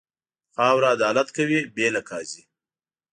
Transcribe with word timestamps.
خاوره 0.55 0.87
عدالت 0.95 1.27
کوي، 1.37 1.59
بې 1.75 1.87
له 1.95 2.01
قاضي. 2.09 2.43